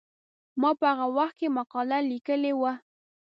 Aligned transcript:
ما 0.61 0.69
په 0.79 0.87
هغه 0.91 1.07
وخت 1.17 1.35
کې 1.39 1.47
مقاله 1.57 1.97
لیکلې 2.11 2.53
وه. 2.61 2.73